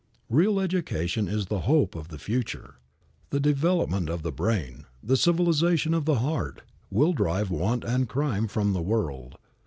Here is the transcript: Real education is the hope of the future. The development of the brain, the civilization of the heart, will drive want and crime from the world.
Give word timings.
Real 0.31 0.59
education 0.59 1.27
is 1.27 1.45
the 1.45 1.59
hope 1.69 1.93
of 1.93 2.07
the 2.07 2.17
future. 2.17 2.77
The 3.29 3.39
development 3.39 4.09
of 4.09 4.23
the 4.23 4.31
brain, 4.31 4.87
the 5.03 5.15
civilization 5.15 5.93
of 5.93 6.05
the 6.05 6.15
heart, 6.17 6.63
will 6.89 7.13
drive 7.13 7.51
want 7.51 7.83
and 7.83 8.09
crime 8.09 8.47
from 8.47 8.73
the 8.73 8.81
world. 8.81 9.37